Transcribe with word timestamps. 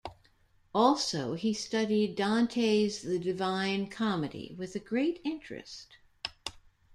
Also 0.73 1.35
he 1.35 1.53
studied 1.53 2.15
Dante's 2.15 3.03
"The 3.03 3.19
Divine 3.19 3.85
Comedy" 3.85 4.55
with 4.57 4.75
a 4.75 4.79
great 4.79 5.21
interest. 5.23 5.97